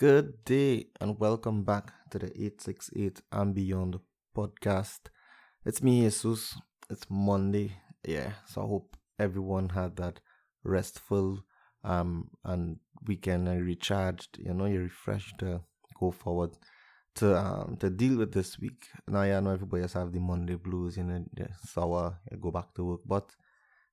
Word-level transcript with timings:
Good 0.00 0.46
day 0.46 0.86
and 0.98 1.20
welcome 1.20 1.62
back 1.62 1.92
to 2.08 2.18
the 2.18 2.28
868 2.28 3.20
and 3.32 3.54
Beyond 3.54 4.00
podcast. 4.34 5.10
It's 5.66 5.82
me, 5.82 6.00
Jesus. 6.04 6.58
It's 6.88 7.04
Monday. 7.10 7.76
Yeah, 8.02 8.32
so 8.46 8.62
I 8.62 8.66
hope 8.66 8.96
everyone 9.18 9.68
had 9.68 9.96
that 9.96 10.20
restful 10.64 11.44
um 11.84 12.30
and 12.46 12.78
weekend 13.06 13.46
and 13.46 13.62
recharged. 13.62 14.38
You 14.38 14.54
know, 14.54 14.64
you're 14.64 14.84
refreshed 14.84 15.38
to 15.40 15.60
go 15.98 16.12
forward 16.12 16.52
to 17.16 17.36
um 17.36 17.76
to 17.80 17.90
deal 17.90 18.16
with 18.16 18.32
this 18.32 18.58
week. 18.58 18.86
Now, 19.06 19.24
yeah, 19.24 19.36
I 19.36 19.40
know 19.40 19.50
everybody 19.50 19.82
else 19.82 19.92
have 19.92 20.12
the 20.12 20.20
Monday 20.20 20.54
blues, 20.54 20.96
you 20.96 21.04
know, 21.04 21.22
the 21.34 21.50
sour, 21.66 22.18
you 22.32 22.38
go 22.38 22.50
back 22.50 22.72
to 22.76 22.84
work, 22.84 23.00
but 23.04 23.28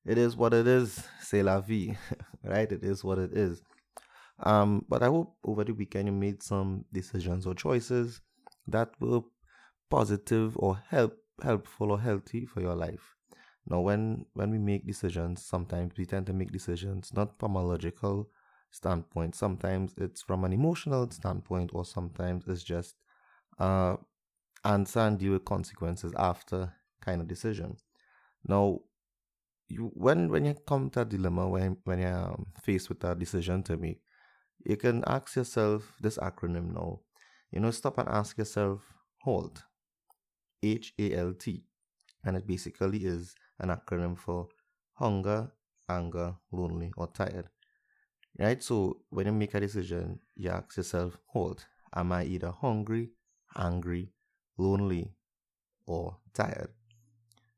it 0.06 0.18
is 0.18 0.38
what 0.38 0.54
it 0.54 0.68
is. 0.68 1.04
C'est 1.20 1.44
la 1.44 1.60
vie, 1.60 1.98
right? 2.46 2.72
It 2.72 2.86
is 2.86 3.04
what 3.04 3.18
it 3.18 3.34
is. 3.34 3.62
Um, 4.40 4.86
but 4.88 5.02
I 5.02 5.08
hope 5.08 5.36
over 5.44 5.64
the 5.64 5.74
weekend 5.74 6.08
you 6.08 6.14
made 6.14 6.44
some 6.44 6.86
decisions 6.94 7.48
or 7.48 7.56
choices 7.56 8.22
that 8.68 8.90
were 9.00 9.22
positive 9.90 10.56
or 10.58 10.80
help 10.90 11.18
helpful 11.42 11.92
or 11.92 12.00
healthy 12.00 12.46
for 12.46 12.62
your 12.62 12.76
life. 12.76 13.16
Now, 13.68 13.82
when 13.82 14.26
when 14.34 14.52
we 14.52 14.58
make 14.60 14.88
decisions, 14.88 15.46
sometimes 15.46 15.94
we 15.98 16.06
tend 16.06 16.26
to 16.28 16.34
make 16.34 16.52
decisions 16.52 17.12
not 17.14 17.38
from 17.40 17.56
a 17.56 17.64
logical 17.64 18.30
standpoint. 18.72 19.36
Sometimes 19.36 19.94
it's 19.98 20.22
from 20.22 20.44
an 20.44 20.54
emotional 20.54 21.10
standpoint, 21.12 21.72
or 21.74 21.84
sometimes 21.84 22.48
it's 22.48 22.64
just 22.64 22.96
uh, 23.60 23.98
answer 24.64 25.00
and 25.00 25.20
deal 25.20 25.34
with 25.34 25.46
consequences 25.46 26.14
after 26.18 26.74
kind 27.02 27.22
of 27.22 27.28
decision. 27.28 27.78
Now, 28.48 28.80
you 29.68 29.92
when 29.94 30.30
when 30.30 30.46
you 30.46 30.56
come 30.66 30.90
to 30.92 31.02
a 31.02 31.06
dilemma, 31.06 31.48
when 31.48 31.78
when 31.84 32.00
you're 32.00 32.40
faced 32.62 32.90
with 32.90 33.04
a 33.04 33.16
decision 33.16 33.64
to 33.64 33.78
make, 33.78 34.02
you 34.66 34.78
can 34.78 35.04
ask 35.08 35.36
yourself 35.36 35.94
this 36.02 36.18
acronym 36.18 36.74
now. 36.74 37.02
You 37.52 37.60
know, 37.60 37.72
stop 37.72 37.98
and 37.98 38.10
ask 38.10 38.38
yourself, 38.38 38.82
HALT. 39.24 39.64
H 40.64 40.94
A 41.00 41.14
L 41.14 41.34
T. 41.34 41.64
And 42.26 42.36
it 42.36 42.48
basically 42.48 43.06
is 43.06 43.36
an 43.60 43.70
acronym 43.70 44.18
for 44.18 44.48
hunger, 44.94 45.52
anger, 45.88 46.36
lonely, 46.52 46.92
or 46.98 47.08
tired. 47.08 47.50
Right? 48.38 48.62
So 48.62 49.02
when 49.10 49.28
you 49.28 49.32
make 49.32 49.54
a 49.54 49.60
decision, 49.60 50.20
you 50.36 50.50
ask 50.50 50.78
yourself, 50.78 51.18
HALT. 51.34 51.66
Am 51.96 52.12
I 52.12 52.26
either 52.26 52.52
hungry, 52.52 53.12
angry, 53.56 54.12
lonely, 54.58 55.14
or 55.86 56.18
tired? 56.34 56.70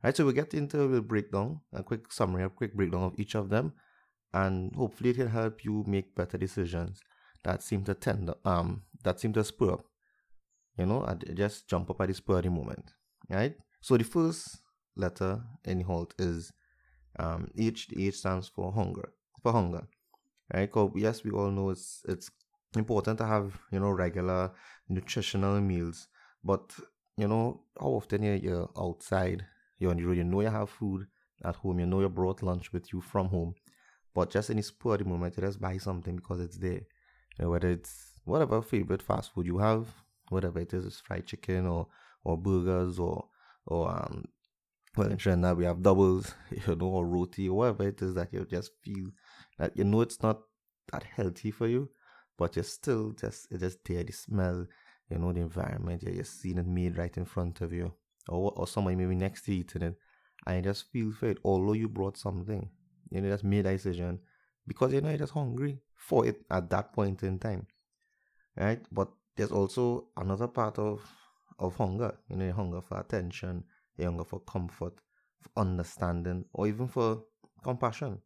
Right, 0.04 0.16
so 0.16 0.26
we 0.26 0.32
get 0.32 0.54
into 0.54 0.96
a 0.96 1.02
breakdown, 1.02 1.60
a 1.74 1.84
quick 1.84 2.12
summary, 2.12 2.44
a 2.44 2.50
quick 2.50 2.74
breakdown 2.74 3.04
of 3.04 3.20
each 3.20 3.36
of 3.36 3.50
them, 3.50 3.74
and 4.34 4.76
hopefully 4.76 5.12
it 5.12 5.16
can 5.16 5.30
help 5.30 5.64
you 5.64 5.84
make 5.88 6.16
better 6.16 6.38
decisions 6.38 7.02
that 7.44 7.64
seem 7.64 7.84
to 7.84 7.94
tend 7.94 8.34
um 8.46 8.84
that 9.04 9.20
seem 9.20 9.34
to 9.34 9.44
spur 9.44 9.74
up. 9.74 9.86
You 10.78 10.86
know, 10.86 11.04
I 11.04 11.16
just 11.34 11.68
jump 11.68 11.90
up 11.90 12.02
at 12.02 12.08
the 12.08 12.14
spur 12.14 12.42
the 12.42 12.50
moment. 12.50 12.94
Right? 13.30 13.56
So 13.82 13.98
the 13.98 14.04
first 14.04 14.60
letter 14.96 15.42
in 15.66 15.82
halt 15.82 16.14
is 16.20 16.52
um 17.18 17.50
H 17.58 17.88
the 17.88 18.08
H 18.08 18.18
stands 18.18 18.48
for 18.48 18.72
hunger. 18.72 19.10
For 19.42 19.52
hunger. 19.52 19.88
Right? 20.54 20.66
Because 20.66 20.92
yes, 20.96 21.24
we 21.24 21.32
all 21.32 21.52
know 21.52 21.70
it's 21.70 22.04
it's 22.08 22.30
important 22.76 23.18
to 23.20 23.26
have, 23.26 23.58
you 23.72 23.80
know, 23.80 23.90
regular 23.90 24.52
nutritional 24.90 25.60
meals. 25.62 26.08
But 26.44 26.74
you 27.18 27.28
know, 27.28 27.62
how 27.80 27.88
often 27.88 28.24
you're, 28.24 28.36
you're 28.36 28.70
outside, 28.78 29.46
you're 29.78 29.92
on 29.92 29.98
the 29.98 30.04
road, 30.04 30.18
you 30.18 30.24
know 30.24 30.42
you 30.42 30.48
have 30.48 30.70
food 30.70 31.08
at 31.44 31.56
home, 31.56 31.80
you 31.80 31.86
know 31.86 32.00
you 32.00 32.10
brought 32.10 32.42
lunch 32.44 32.72
with 32.72 32.94
you 32.94 33.02
from 33.02 33.28
home 33.28 33.56
but 34.14 34.30
just 34.30 34.50
in 34.50 34.56
any 34.58 34.62
spur 34.64 34.94
of 34.94 35.00
the 35.00 35.06
moment, 35.06 35.40
just 35.40 35.62
buy 35.62 35.78
something 35.78 36.16
because 36.16 36.40
it's 36.40 36.58
there. 36.58 36.82
You 37.38 37.46
know, 37.46 37.50
whether 37.52 37.70
it's 37.70 38.14
whatever 38.26 38.62
favorite 38.62 39.02
fast 39.02 39.34
food 39.34 39.46
you 39.46 39.58
have, 39.60 39.88
whatever 40.30 40.60
it 40.60 40.74
is, 40.74 41.00
fried 41.00 41.26
chicken 41.26 41.66
or 41.68 41.88
or 42.24 42.38
burgers 42.38 43.00
or 43.00 43.26
or 43.66 43.90
um 43.90 44.26
well 44.98 45.12
in 45.12 45.18
Trinidad 45.18 45.58
we 45.58 45.66
have 45.66 45.82
doubles, 45.84 46.34
you 46.52 46.76
know, 46.76 46.88
or 46.88 47.06
roti 47.08 47.48
or 47.50 47.58
whatever 47.58 47.88
it 47.88 48.02
is 48.02 48.16
that 48.16 48.34
you 48.34 48.46
just 48.46 48.72
feel 48.84 49.10
that 49.58 49.76
you 49.78 49.84
know 49.84 50.02
it's 50.02 50.22
not 50.22 50.42
that 50.92 51.04
healthy 51.04 51.52
for 51.52 51.68
you, 51.68 51.90
but 52.38 52.56
you're 52.56 52.64
still 52.64 53.12
just 53.12 53.48
it's 53.52 53.62
just 53.62 53.80
there, 53.86 54.04
the 54.04 54.14
smell, 54.14 54.66
you 55.10 55.18
know, 55.18 55.32
the 55.34 55.42
environment, 55.42 56.04
you're 56.04 56.16
just 56.16 56.42
seeing 56.42 56.58
it 56.58 56.68
made 56.68 56.98
right 56.98 57.16
in 57.18 57.26
front 57.26 57.62
of 57.62 57.72
you. 57.74 57.94
Or 58.28 58.52
or 58.56 58.68
somebody 58.68 58.96
maybe 58.96 59.16
next 59.16 59.44
to 59.46 59.54
you 59.54 59.62
eating 59.62 59.82
it 59.82 59.96
and 60.46 60.58
you 60.58 60.62
just 60.62 60.92
feel 60.92 61.12
for 61.12 61.28
it, 61.28 61.38
although 61.44 61.74
you 61.74 61.88
brought 61.90 62.18
something 62.18 62.70
you 63.10 63.22
know, 63.22 63.30
just 63.30 63.44
made 63.44 63.66
a 63.66 63.72
decision 63.72 64.20
because 64.68 64.94
you 64.94 65.02
know 65.02 65.10
you're 65.10 65.18
just 65.18 65.34
hungry 65.34 65.80
for 65.96 66.26
it 66.26 66.44
at 66.50 66.70
that 66.70 66.94
point 66.94 67.24
in 67.24 67.40
time. 67.40 67.66
Right? 68.56 68.82
But 68.92 69.10
there's 69.36 69.52
also 69.52 70.10
another 70.18 70.48
part 70.48 70.80
of 70.80 71.02
of 71.58 71.76
hunger. 71.76 72.18
You 72.30 72.38
know, 72.38 72.52
hunger 72.52 72.82
for 72.82 73.00
attention, 73.00 73.64
hunger 74.00 74.24
for 74.24 74.40
comfort, 74.42 74.94
for 75.42 75.50
understanding, 75.62 76.46
or 76.54 76.68
even 76.68 76.88
for 76.88 77.24
compassion. 77.64 78.20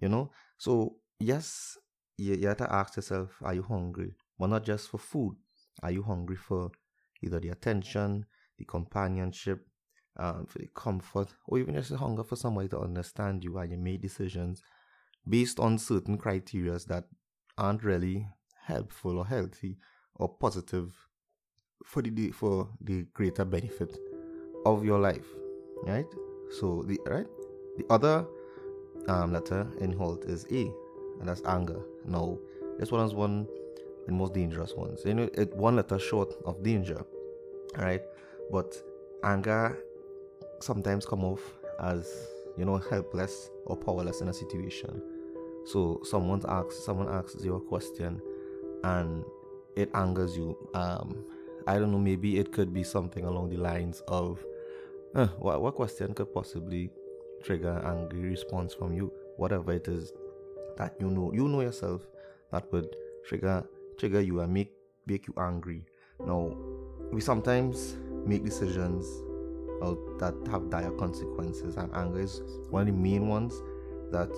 You 0.00 0.08
know? 0.08 0.30
So 0.58 0.96
yes, 1.18 1.76
you, 2.16 2.34
you 2.34 2.48
have 2.48 2.58
to 2.58 2.72
ask 2.72 2.96
yourself, 2.96 3.30
are 3.42 3.54
you 3.54 3.62
hungry? 3.62 4.14
But 4.38 4.48
not 4.48 4.64
just 4.64 4.88
for 4.88 4.98
food. 4.98 5.36
Are 5.82 5.90
you 5.90 6.02
hungry 6.02 6.36
for 6.36 6.70
either 7.22 7.40
the 7.40 7.50
attention, 7.50 8.26
the 8.58 8.64
companionship, 8.64 9.66
um, 10.16 10.46
for 10.46 10.58
the 10.58 10.68
comfort, 10.74 11.28
or 11.46 11.58
even 11.58 11.74
just 11.74 11.90
the 11.90 11.96
hunger 11.96 12.22
for 12.22 12.36
somebody 12.36 12.68
to 12.68 12.78
understand 12.78 13.44
you 13.44 13.58
and 13.58 13.72
you 13.72 13.78
make 13.78 14.02
decisions 14.02 14.62
based 15.28 15.60
on 15.60 15.78
certain 15.78 16.18
criteria 16.18 16.78
that 16.88 17.04
aren't 17.56 17.84
really 17.84 18.26
helpful 18.64 19.18
or 19.18 19.26
healthy 19.26 19.76
or 20.16 20.28
positive 20.28 20.94
for 21.84 22.02
the 22.02 22.30
for 22.30 22.68
the 22.80 23.02
greater 23.14 23.44
benefit 23.44 23.96
of 24.66 24.84
your 24.84 24.98
life, 24.98 25.26
right? 25.84 26.06
So 26.60 26.84
the 26.86 26.98
right 27.06 27.26
the 27.76 27.84
other 27.90 28.26
um, 29.08 29.32
letter 29.32 29.66
in 29.80 29.92
halt 29.92 30.24
is 30.24 30.46
A, 30.50 30.70
and 31.20 31.28
that's 31.28 31.42
anger. 31.46 31.80
Now 32.06 32.38
this 32.78 32.92
one 32.92 33.04
is 33.06 33.14
one 33.14 33.46
the 34.06 34.12
most 34.12 34.34
dangerous 34.34 34.74
ones. 34.74 35.02
You 35.04 35.14
know, 35.14 35.30
it 35.34 35.54
one 35.56 35.76
letter 35.76 35.98
short 35.98 36.34
of 36.44 36.62
danger, 36.62 37.04
right? 37.76 38.02
But 38.50 38.74
anger 39.24 39.78
sometimes 40.62 41.04
come 41.06 41.24
off 41.24 41.40
as 41.80 42.08
you 42.56 42.64
know 42.64 42.78
helpless 42.78 43.50
or 43.66 43.76
powerless 43.76 44.20
in 44.20 44.28
a 44.28 44.32
situation. 44.32 45.02
So 45.64 46.00
someone 46.04 46.42
asks 46.48 46.84
someone 46.84 47.08
asks 47.08 47.44
you 47.44 47.56
a 47.56 47.60
question 47.60 48.20
and 48.84 49.24
it 49.76 49.90
angers 49.94 50.36
you. 50.36 50.56
Um, 50.74 51.24
I 51.66 51.78
don't 51.78 51.92
know, 51.92 51.98
maybe 51.98 52.38
it 52.38 52.52
could 52.52 52.74
be 52.74 52.82
something 52.82 53.24
along 53.24 53.50
the 53.50 53.56
lines 53.56 54.02
of 54.08 54.44
uh, 55.14 55.28
what, 55.38 55.62
what 55.62 55.74
question 55.74 56.12
could 56.14 56.34
possibly 56.34 56.90
trigger 57.42 57.80
an 57.84 57.98
angry 57.98 58.30
response 58.30 58.74
from 58.74 58.92
you? 58.92 59.12
Whatever 59.36 59.72
it 59.72 59.86
is 59.88 60.12
that 60.76 60.94
you 61.00 61.08
know, 61.10 61.32
you 61.32 61.48
know 61.48 61.60
yourself 61.60 62.02
that 62.50 62.70
would 62.72 62.96
trigger 63.24 63.64
trigger 63.98 64.20
you 64.20 64.40
and 64.40 64.52
make 64.52 64.72
make 65.06 65.26
you 65.26 65.34
angry. 65.38 65.84
Now, 66.24 66.54
we 67.10 67.20
sometimes 67.20 67.96
make 68.26 68.44
decisions 68.44 69.06
that 70.18 70.34
have 70.50 70.70
dire 70.70 70.90
consequences, 70.92 71.76
and 71.76 71.92
anger 71.94 72.20
is 72.20 72.42
one 72.70 72.82
of 72.82 72.86
the 72.86 72.92
main 72.92 73.28
ones 73.28 73.54
that 74.10 74.30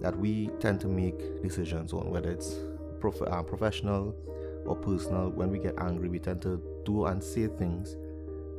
that 0.00 0.16
we 0.16 0.48
tend 0.60 0.80
to 0.80 0.86
make 0.86 1.42
decisions 1.42 1.92
on, 1.92 2.08
whether 2.10 2.30
it's 2.30 2.54
prof- 3.00 3.22
uh, 3.22 3.42
professional 3.42 4.14
or 4.64 4.76
personal. 4.76 5.30
When 5.30 5.50
we 5.50 5.58
get 5.58 5.74
angry, 5.78 6.08
we 6.08 6.18
tend 6.18 6.40
to 6.42 6.62
do 6.84 7.06
and 7.06 7.22
say 7.22 7.48
things 7.48 7.96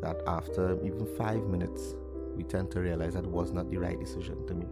that 0.02 0.22
after 0.28 0.78
even 0.84 1.06
five 1.18 1.44
minutes, 1.48 1.96
we 2.36 2.44
tend 2.44 2.72
to 2.72 2.82
realize 2.82 3.14
that 3.14 3.26
was 3.26 3.52
not 3.52 3.70
the 3.70 3.78
right 3.78 4.00
decision 4.00 4.46
to 4.48 4.54
me. 4.54 4.66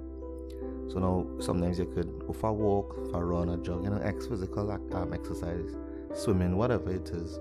So 0.92 1.00
now, 1.00 1.28
sometimes 1.40 1.80
you 1.80 1.86
could 1.86 2.26
go 2.26 2.34
for 2.34 2.50
a 2.50 2.54
walk, 2.54 2.96
for 3.12 3.22
a 3.22 3.26
run, 3.26 3.50
a 3.50 3.58
jog, 3.58 3.84
you 3.84 3.90
know, 3.90 4.02
ex 4.04 4.28
physical 4.28 4.72
um, 4.72 5.14
exercise, 5.14 5.76
swimming, 6.14 6.56
whatever 6.58 6.92
it 6.92 7.10
is, 7.10 7.40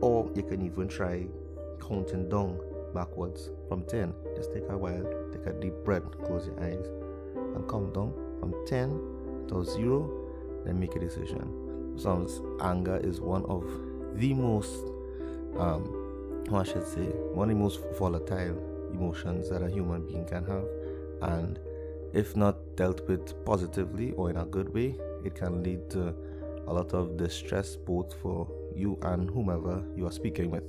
or 0.00 0.30
you 0.34 0.42
can 0.42 0.64
even 0.64 0.88
try 0.88 1.26
counting 1.80 2.28
down 2.28 2.58
backwards 2.94 3.50
from 3.68 3.82
10. 3.84 4.12
Just 4.36 4.52
take 4.52 4.68
a 4.68 4.76
while, 4.76 5.04
take 5.32 5.46
a 5.46 5.52
deep 5.52 5.74
breath, 5.84 6.02
close 6.24 6.46
your 6.46 6.60
eyes, 6.60 6.86
and 7.54 7.68
count 7.68 7.94
down 7.94 8.12
from 8.40 8.54
10 8.66 9.46
to 9.48 9.64
0, 9.64 10.64
then 10.64 10.78
make 10.78 10.94
a 10.96 10.98
decision. 10.98 11.94
Sometimes 11.96 12.40
anger 12.60 12.98
is 12.98 13.20
one 13.20 13.44
of 13.46 13.64
the 14.14 14.34
most, 14.34 14.84
um, 15.58 16.44
I 16.52 16.62
should 16.62 16.86
say, 16.86 17.06
one 17.34 17.50
of 17.50 17.56
the 17.56 17.62
most 17.62 17.80
volatile 17.98 18.56
emotions 18.92 19.50
that 19.50 19.62
a 19.62 19.70
human 19.70 20.06
being 20.06 20.24
can 20.26 20.44
have. 20.44 20.64
And 21.22 21.58
if 22.12 22.36
not 22.36 22.76
dealt 22.76 23.06
with 23.08 23.44
positively 23.44 24.12
or 24.12 24.30
in 24.30 24.36
a 24.36 24.44
good 24.44 24.72
way, 24.72 24.96
it 25.24 25.34
can 25.34 25.62
lead 25.62 25.90
to 25.90 26.14
a 26.66 26.72
lot 26.72 26.92
of 26.92 27.16
distress 27.16 27.76
both 27.76 28.14
for 28.20 28.46
you 28.74 28.98
and 29.02 29.28
whomever 29.30 29.82
you 29.96 30.06
are 30.06 30.12
speaking 30.12 30.50
with. 30.50 30.64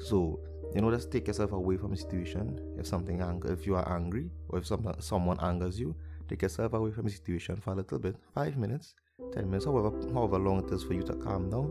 So 0.00 0.40
you 0.74 0.80
know 0.80 0.90
just 0.90 1.10
take 1.10 1.26
yourself 1.26 1.52
away 1.52 1.76
from 1.76 1.92
a 1.92 1.96
situation 1.96 2.58
if 2.78 2.86
something 2.86 3.20
anger 3.20 3.52
if 3.52 3.66
you 3.66 3.76
are 3.76 3.88
angry 3.94 4.30
or 4.48 4.58
if 4.58 4.66
some, 4.66 4.92
someone 4.98 5.38
angers 5.40 5.78
you 5.78 5.94
take 6.28 6.42
yourself 6.42 6.72
away 6.72 6.90
from 6.90 7.06
a 7.06 7.10
situation 7.10 7.56
for 7.56 7.72
a 7.72 7.76
little 7.76 7.98
bit 7.98 8.16
five 8.34 8.56
minutes 8.56 8.94
10 9.32 9.46
minutes, 9.48 9.64
however, 9.64 9.92
however 10.12 10.38
long 10.38 10.64
it 10.64 10.72
is 10.72 10.82
for 10.82 10.94
you 10.94 11.02
to 11.02 11.14
calm 11.14 11.48
down, 11.50 11.70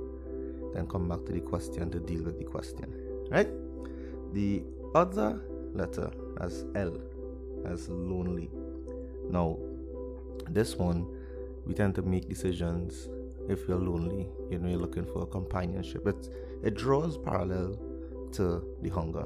then 0.74 0.88
come 0.88 1.08
back 1.10 1.26
to 1.26 1.34
the 1.34 1.42
question 1.42 1.90
to 1.92 2.00
deal 2.00 2.24
with 2.24 2.38
the 2.38 2.46
question. 2.46 2.94
Right? 3.30 3.50
The 4.34 4.64
other 4.96 5.42
letter 5.74 6.10
as 6.40 6.66
L, 6.76 6.98
as 7.66 7.90
lonely. 7.90 8.50
Now, 9.30 9.58
this 10.50 10.76
one, 10.76 11.06
we 11.66 11.74
tend 11.74 11.96
to 11.96 12.02
make 12.02 12.30
decisions 12.30 13.10
if 13.50 13.68
you're 13.68 13.78
lonely, 13.78 14.30
you 14.50 14.60
know, 14.60 14.70
you're 14.70 14.80
looking 14.80 15.06
for 15.06 15.24
a 15.24 15.26
companionship. 15.26 16.08
It, 16.08 16.30
it 16.64 16.76
draws 16.76 17.18
parallel 17.18 17.78
to 18.34 18.64
the 18.82 18.90
hunger, 18.90 19.26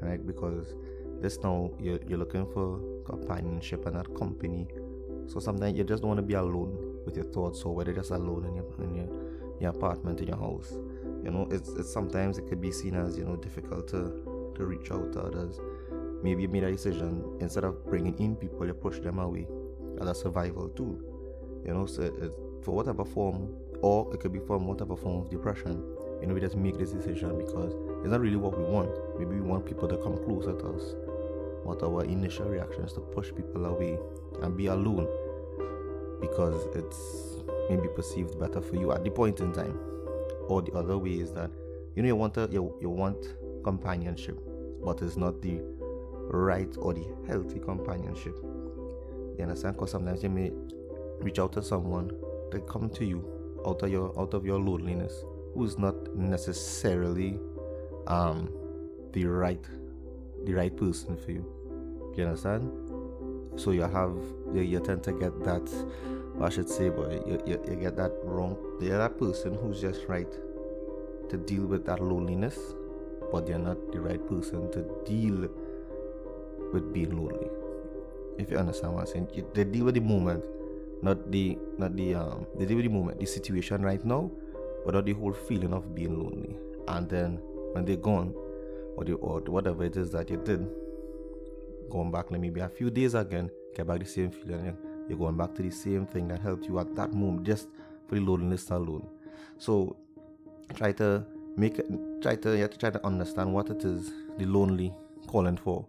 right? 0.00 0.24
Because 0.26 0.74
this 1.20 1.38
now 1.42 1.70
you're, 1.78 2.00
you're 2.06 2.18
looking 2.18 2.46
for 2.52 2.80
companionship 3.04 3.86
and 3.86 3.96
not 3.96 4.14
company. 4.14 4.66
So 5.26 5.38
sometimes 5.38 5.76
you 5.76 5.84
just 5.84 6.02
don't 6.02 6.08
want 6.08 6.18
to 6.18 6.26
be 6.26 6.34
alone 6.34 7.00
with 7.04 7.16
your 7.16 7.26
thoughts 7.26 7.62
or 7.62 7.74
whether 7.74 7.92
just 7.92 8.10
alone 8.10 8.46
in 8.46 8.54
your 8.56 8.66
in 8.82 8.94
your, 8.94 9.08
your 9.60 9.70
apartment 9.70 10.20
in 10.20 10.28
your 10.28 10.38
house. 10.38 10.72
You 11.22 11.30
know, 11.30 11.48
it's, 11.50 11.68
it's 11.70 11.92
sometimes 11.92 12.38
it 12.38 12.48
could 12.48 12.60
be 12.60 12.72
seen 12.72 12.94
as, 12.94 13.16
you 13.16 13.24
know, 13.24 13.36
difficult 13.36 13.88
to, 13.88 14.52
to 14.56 14.64
reach 14.64 14.90
out 14.90 15.12
to 15.12 15.20
others. 15.20 15.60
Maybe 16.22 16.42
you 16.42 16.48
made 16.48 16.64
a 16.64 16.72
decision 16.72 17.24
instead 17.40 17.64
of 17.64 17.86
bringing 17.86 18.18
in 18.18 18.36
people, 18.36 18.66
you 18.66 18.74
push 18.74 18.98
them 18.98 19.18
away 19.18 19.46
as 20.00 20.08
a 20.08 20.14
survival 20.14 20.68
tool. 20.70 20.98
You 21.64 21.74
know, 21.74 21.86
so 21.86 22.02
it, 22.02 22.32
for 22.64 22.72
whatever 22.72 23.04
form, 23.04 23.54
or 23.82 24.12
it 24.14 24.20
could 24.20 24.32
be 24.32 24.40
from 24.40 24.66
whatever 24.66 24.96
form 24.96 25.22
of 25.22 25.30
depression. 25.30 25.82
You 26.20 26.26
know, 26.26 26.34
we 26.34 26.40
just 26.40 26.56
make 26.56 26.78
this 26.78 26.92
decision 26.92 27.36
because 27.38 27.74
it's 28.00 28.08
not 28.08 28.20
really 28.20 28.36
what 28.36 28.56
we 28.56 28.64
want. 28.64 28.90
Maybe 29.18 29.34
we 29.34 29.42
want 29.42 29.66
people 29.66 29.88
to 29.88 29.96
come 29.98 30.16
closer 30.24 30.52
to 30.52 30.66
us. 30.68 30.94
What 31.64 31.82
our 31.82 32.04
initial 32.04 32.46
reaction 32.46 32.84
is 32.84 32.92
to 32.94 33.00
push 33.00 33.28
people 33.34 33.66
away 33.66 33.98
and 34.42 34.56
be 34.56 34.66
alone 34.66 35.06
because 36.20 36.66
it's 36.74 37.44
maybe 37.68 37.88
perceived 37.94 38.38
better 38.38 38.60
for 38.60 38.76
you 38.76 38.92
at 38.92 39.04
the 39.04 39.10
point 39.10 39.40
in 39.40 39.52
time. 39.52 39.78
Or 40.48 40.62
the 40.62 40.72
other 40.72 40.98
way 40.98 41.12
is 41.12 41.32
that 41.32 41.50
you 41.94 42.02
know 42.02 42.08
you 42.08 42.16
want 42.16 42.36
a, 42.36 42.48
you, 42.50 42.74
you 42.80 42.88
want 42.88 43.34
companionship, 43.62 44.38
but 44.84 45.02
it's 45.02 45.16
not 45.16 45.42
the 45.42 45.60
right 46.30 46.74
or 46.78 46.94
the 46.94 47.06
healthy 47.26 47.58
companionship. 47.58 48.34
You 48.42 49.42
understand? 49.42 49.74
Because 49.74 49.90
sometimes 49.90 50.22
you 50.22 50.30
may 50.30 50.50
reach 51.20 51.38
out 51.38 51.52
to 51.52 51.62
someone, 51.62 52.10
they 52.50 52.60
come 52.60 52.88
to 52.90 53.04
you 53.04 53.24
out 53.66 53.82
of 53.82 53.90
your 53.90 54.18
out 54.18 54.34
of 54.34 54.44
your 54.44 54.58
loneliness, 54.58 55.24
who's 55.54 55.78
not 55.78 56.14
necessarily 56.16 57.38
um 58.06 58.48
the 59.12 59.24
right 59.24 59.64
the 60.44 60.54
right 60.54 60.76
person 60.76 61.16
for 61.16 61.32
you. 61.32 61.44
You 62.16 62.24
understand? 62.24 62.70
So 63.56 63.72
you 63.72 63.82
have 63.82 64.16
you, 64.52 64.62
you 64.62 64.80
tend 64.80 65.02
to 65.04 65.12
get 65.12 65.42
that 65.44 65.68
I 66.40 66.48
should 66.48 66.68
say, 66.68 66.88
but 66.88 67.12
you, 67.26 67.42
you, 67.44 67.62
you 67.68 67.76
get 67.76 67.96
that 67.96 68.12
wrong. 68.24 68.56
They're 68.80 68.96
that 68.96 69.18
person 69.18 69.54
who's 69.60 69.80
just 69.80 70.06
right 70.08 70.30
to 71.28 71.36
deal 71.36 71.66
with 71.66 71.84
that 71.86 72.02
loneliness, 72.02 72.58
but 73.30 73.46
they're 73.46 73.58
not 73.58 73.92
the 73.92 74.00
right 74.00 74.20
person 74.26 74.70
to 74.72 74.82
deal 75.04 75.48
with 76.72 76.92
being 76.94 77.16
lonely. 77.16 77.48
If 78.38 78.50
you 78.50 78.56
understand 78.56 78.94
what 78.94 79.00
I'm 79.00 79.06
saying, 79.06 79.28
you, 79.34 79.46
they 79.52 79.64
deal 79.64 79.84
with 79.84 79.94
the 79.94 80.00
moment, 80.00 80.44
not 81.02 81.30
the 81.30 81.58
not 81.76 81.94
the 81.94 82.14
um 82.14 82.46
they 82.56 82.64
deal 82.64 82.76
with 82.76 82.86
the 82.86 82.92
moment, 82.92 83.20
the 83.20 83.26
situation 83.26 83.82
right 83.82 84.02
now, 84.04 84.30
but 84.84 84.94
not 84.94 85.04
the 85.04 85.12
whole 85.12 85.34
feeling 85.34 85.74
of 85.74 85.94
being 85.94 86.18
lonely. 86.18 86.56
And 86.88 87.08
then 87.08 87.40
when 87.72 87.84
they're 87.84 87.96
gone, 87.96 88.34
or 88.96 89.04
the 89.04 89.14
or 89.14 89.40
whatever 89.40 89.84
it 89.84 89.96
is 89.96 90.10
that 90.10 90.30
you 90.30 90.36
did, 90.36 90.66
going 91.90 92.10
back 92.10 92.30
like 92.30 92.40
maybe 92.40 92.60
a 92.60 92.68
few 92.68 92.90
days 92.90 93.14
again, 93.14 93.50
get 93.74 93.86
back 93.86 94.00
the 94.00 94.06
same 94.06 94.30
feeling. 94.30 94.76
You're 95.08 95.18
going 95.18 95.36
back 95.36 95.54
to 95.56 95.62
the 95.62 95.70
same 95.70 96.06
thing 96.06 96.28
that 96.28 96.40
helped 96.40 96.66
you 96.66 96.78
at 96.78 96.94
that 96.94 97.12
moment, 97.12 97.44
just 97.44 97.68
for 98.08 98.14
the 98.14 98.20
loneliness 98.20 98.70
alone. 98.70 99.06
So 99.58 99.96
try 100.74 100.92
to 100.92 101.24
make 101.56 101.78
it, 101.78 101.86
try 102.22 102.36
to 102.36 102.54
you 102.54 102.62
have 102.62 102.70
to 102.70 102.78
try 102.78 102.90
to 102.90 103.04
understand 103.04 103.52
what 103.52 103.70
it 103.70 103.84
is 103.84 104.12
the 104.38 104.46
lonely 104.46 104.94
calling 105.26 105.56
for. 105.56 105.84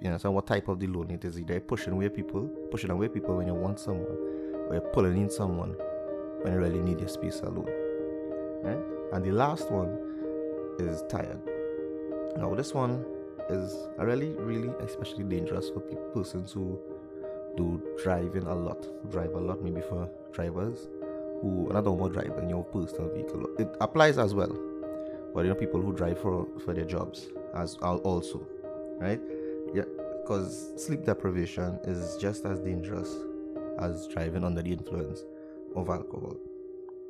You 0.00 0.10
know, 0.10 0.18
so 0.18 0.30
what 0.30 0.46
type 0.46 0.68
of 0.68 0.78
the 0.78 0.86
lonely 0.86 1.14
it 1.14 1.24
is. 1.24 1.40
Either 1.40 1.58
pushing 1.58 1.94
away 1.94 2.08
people, 2.08 2.48
pushing 2.70 2.90
away 2.90 3.08
people 3.08 3.36
when 3.36 3.46
you 3.46 3.54
want 3.54 3.80
someone, 3.80 4.16
or 4.68 4.74
you're 4.74 4.90
pulling 4.92 5.16
in 5.16 5.30
someone 5.30 5.70
when 6.42 6.52
you 6.52 6.58
really 6.58 6.80
need 6.80 7.00
your 7.00 7.08
space 7.08 7.40
alone. 7.40 7.68
Right? 8.62 8.78
And 9.12 9.24
the 9.24 9.32
last 9.32 9.70
one 9.70 10.07
is 10.80 11.02
tired. 11.08 11.40
Now 12.36 12.54
this 12.54 12.74
one 12.74 13.04
is 13.48 13.74
really, 13.98 14.30
really 14.30 14.70
especially 14.80 15.24
dangerous 15.24 15.70
for 15.70 15.80
persons 16.14 16.52
who 16.52 16.78
do 17.56 17.82
driving 18.02 18.46
a 18.46 18.54
lot, 18.54 18.86
drive 19.10 19.32
a 19.32 19.38
lot, 19.38 19.62
maybe 19.62 19.80
for 19.80 20.08
drivers 20.32 20.88
who 21.40 21.68
not 21.72 21.86
only 21.86 22.10
driving 22.10 22.50
your 22.50 22.64
personal 22.64 23.08
vehicle. 23.12 23.46
It 23.58 23.74
applies 23.80 24.18
as 24.18 24.34
well, 24.34 24.56
but 25.34 25.44
you 25.44 25.50
know 25.50 25.54
people 25.54 25.80
who 25.80 25.92
drive 25.92 26.20
for 26.20 26.46
for 26.64 26.74
their 26.74 26.84
jobs 26.84 27.28
as 27.54 27.76
also, 27.76 28.46
right? 28.98 29.20
Yeah, 29.74 29.84
because 30.22 30.72
sleep 30.76 31.04
deprivation 31.04 31.78
is 31.84 32.16
just 32.16 32.44
as 32.44 32.60
dangerous 32.60 33.14
as 33.78 34.06
driving 34.08 34.44
under 34.44 34.62
the 34.62 34.72
influence 34.72 35.22
of 35.76 35.88
alcohol. 35.88 36.36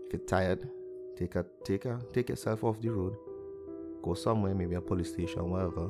If 0.06 0.12
you're 0.12 0.22
tired, 0.22 0.68
take 1.16 1.34
a 1.36 1.44
take 1.64 1.84
a 1.84 1.98
take 2.12 2.28
yourself 2.28 2.64
off 2.64 2.80
the 2.80 2.90
road, 2.90 3.16
go 4.08 4.14
somewhere, 4.14 4.54
maybe 4.54 4.74
a 4.74 4.80
police 4.80 5.12
station, 5.12 5.50
wherever. 5.50 5.88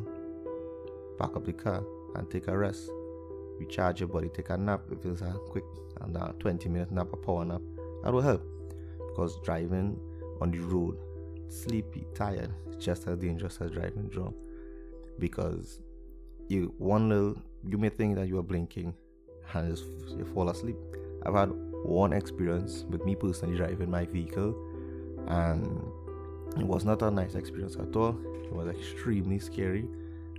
Park 1.19 1.37
up 1.37 1.44
the 1.44 1.53
car 1.53 1.82
and 2.15 2.31
take 2.31 2.49
a 2.49 2.56
rest 2.56 2.91
recharge 3.59 4.00
your 4.00 4.09
body, 4.09 4.29
take 4.29 4.50
a 4.50 4.56
nap 4.56 4.82
if 4.91 5.05
it's 5.05 5.20
a 5.20 5.32
quick 5.49 5.65
and 6.00 6.17
a 6.17 6.35
20 6.38 6.69
minute 6.69 6.93
nap, 6.93 7.09
a 7.12 7.17
power 7.17 7.44
nap. 7.44 7.61
That 8.03 8.12
will 8.12 8.23
help 8.23 8.43
because 9.09 9.38
driving 9.43 9.99
on 10.41 10.50
the 10.50 10.61
road, 10.61 10.97
sleepy, 11.49 12.06
tired, 12.15 12.50
just 12.79 13.06
as 13.09 13.19
dangerous 13.19 13.59
as 13.61 13.73
driving 13.73 14.09
drunk 14.09 14.37
because 15.19 15.81
you 16.49 16.73
one 16.79 17.09
little 17.09 17.37
you 17.67 17.76
may 17.76 17.88
think 17.88 18.15
that 18.15 18.29
you 18.29 18.38
are 18.38 18.43
blinking 18.43 18.94
and 19.55 19.76
you 20.17 20.25
fall 20.32 20.49
asleep. 20.49 20.76
I've 21.26 21.35
had 21.35 21.50
one 21.85 22.12
experience 22.12 22.85
with 22.88 23.05
me 23.05 23.17
personally 23.17 23.56
driving 23.56 23.91
my 23.91 24.06
vehicle 24.06 24.55
and 25.26 25.82
it 26.56 26.66
was 26.66 26.84
not 26.84 27.02
a 27.02 27.10
nice 27.10 27.34
experience 27.34 27.76
at 27.76 27.94
all. 27.94 28.18
It 28.44 28.52
was 28.52 28.68
extremely 28.68 29.38
scary 29.38 29.86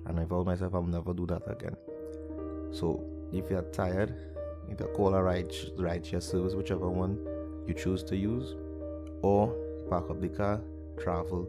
and 0.05 0.19
I 0.19 0.25
told 0.25 0.47
myself 0.47 0.73
I'll 0.73 0.83
never 0.83 1.13
do 1.13 1.25
that 1.27 1.43
again. 1.47 1.75
So 2.71 3.03
if 3.31 3.49
you're 3.49 3.61
tired, 3.71 4.13
either 4.69 4.85
call 4.87 5.13
a 5.13 5.21
ride 5.21 5.53
ride 5.77 6.05
share 6.05 6.21
service, 6.21 6.55
whichever 6.55 6.89
one 6.89 7.19
you 7.67 7.73
choose 7.73 8.03
to 8.03 8.15
use, 8.15 8.55
or 9.21 9.55
park 9.89 10.09
up 10.09 10.19
the 10.21 10.29
car, 10.29 10.61
travel, 10.99 11.47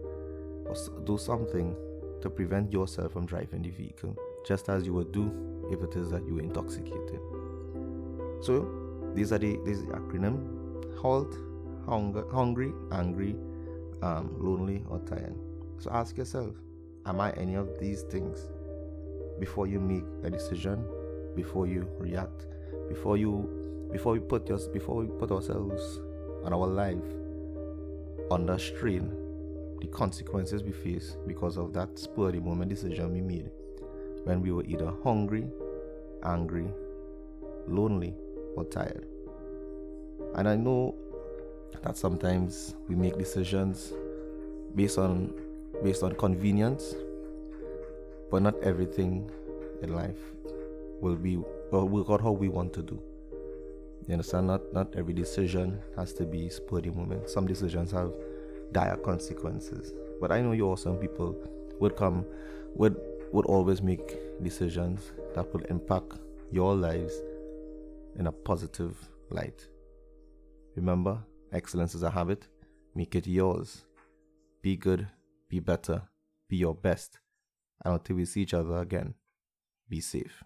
or 0.67 0.75
do 1.05 1.17
something 1.19 1.75
to 2.21 2.31
prevent 2.31 2.73
yourself 2.73 3.13
from 3.13 3.27
driving 3.27 3.63
the 3.63 3.71
vehicle, 3.71 4.17
just 4.47 4.69
as 4.69 4.85
you 4.85 4.93
would 4.93 5.13
do 5.13 5.33
if 5.71 5.83
it 5.83 5.97
is 5.97 6.11
that 6.11 6.27
you 6.27 6.39
are 6.39 6.43
intoxicated. 6.43 7.21
So 8.43 8.69
these 9.15 9.33
are 9.33 9.39
the 9.39 9.57
the 9.65 9.73
acronym: 9.95 10.99
halt, 10.99 11.35
hunger, 11.87 12.25
hungry, 12.31 12.73
angry, 12.93 13.37
um, 14.03 14.35
lonely, 14.39 14.85
or 14.89 14.99
tired. 15.01 15.35
So 15.79 15.91
ask 15.91 16.17
yourself, 16.17 16.55
am 17.07 17.21
I 17.21 17.33
any 17.33 17.55
of 17.55 17.79
these 17.79 18.03
things? 18.03 18.49
Before 19.39 19.67
you 19.67 19.81
make 19.81 20.05
a 20.25 20.31
decision 20.31 20.85
before 21.35 21.67
you 21.67 21.89
react, 21.99 22.47
before 22.89 23.17
you 23.17 23.89
before 23.93 24.13
we 24.13 24.21
put 24.21 24.51
us 24.51 24.69
before 24.69 24.97
we 24.97 25.07
put 25.19 25.31
ourselves 25.33 26.01
and 26.45 26.55
our 26.55 26.67
life 26.67 27.03
under 28.31 28.59
strain, 28.59 29.11
the 29.81 29.87
consequences 29.89 30.63
we 30.63 30.73
face 30.73 31.17
because 31.27 31.57
of 31.57 31.73
that 31.73 31.99
spur 31.99 32.27
of 32.27 32.33
the 32.35 32.41
moment 32.41 32.69
decision 32.69 33.13
we 33.13 33.21
made 33.21 33.51
when 34.25 34.43
we 34.43 34.53
were 34.53 34.65
either 34.65 34.93
hungry, 35.03 35.47
angry, 36.25 36.69
lonely, 37.67 38.15
or 38.55 38.65
tired. 38.65 39.07
And 40.35 40.49
I 40.49 40.57
know 40.57 40.95
that 41.83 41.97
sometimes 41.97 42.75
we 42.89 42.95
make 42.95 43.17
decisions 43.19 43.93
based 44.75 44.99
on 44.99 45.33
based 45.83 46.03
on 46.03 46.15
convenience, 46.15 46.95
but 48.31 48.43
not 48.43 48.55
everything 48.63 49.31
in 49.83 49.95
life 49.95 50.19
will 51.01 51.17
be 51.17 51.39
well 51.71 51.89
we 51.89 52.05
got 52.05 52.21
how 52.21 52.33
we 52.33 52.49
want 52.49 52.73
to 52.75 52.83
do. 52.83 53.01
You 54.07 54.15
understand? 54.15 54.47
Not 54.47 54.73
not 54.73 54.95
every 54.97 55.15
decision 55.15 55.81
has 55.97 56.13
to 56.15 56.25
be 56.25 56.49
spur 56.49 56.81
the 56.81 56.91
moment. 56.91 57.29
Some 57.29 57.47
decisions 57.47 57.93
have 57.93 58.13
dire 58.73 58.97
consequences. 58.97 59.93
But 60.21 60.33
I 60.33 60.41
know 60.41 60.53
you 60.53 60.69
also 60.69 60.91
some 60.91 60.99
people 60.99 61.37
would 61.79 61.97
come 61.97 62.25
would 62.75 62.97
would 63.33 63.47
always 63.47 63.81
make 63.83 64.43
decisions 64.43 65.13
that 65.35 65.53
will 65.53 65.63
impact 65.71 66.15
your 66.51 66.75
lives 66.75 67.15
in 68.19 68.27
a 68.27 68.33
positive 68.33 68.97
light. 69.31 69.67
Remember, 70.75 71.19
excellence 71.53 71.95
is 71.95 72.03
a 72.03 72.11
habit. 72.11 72.49
Make 72.95 73.15
it 73.15 73.27
yours. 73.27 73.85
Be 74.63 74.77
good, 74.77 75.07
be 75.49 75.61
better, 75.61 76.03
be 76.49 76.57
your 76.57 76.75
best. 76.75 77.19
And 77.85 77.95
until 77.95 78.17
we 78.17 78.25
see 78.25 78.43
each 78.43 78.55
other 78.55 78.79
again, 78.79 79.15
be 79.89 80.01
safe. 80.01 80.45